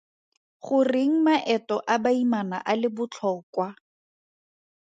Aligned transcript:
Goreng 0.67 1.13
maeto 1.25 1.75
a 1.93 1.95
baimana 2.03 2.57
a 2.71 2.73
le 2.81 2.89
botlhokwa? 2.95 3.67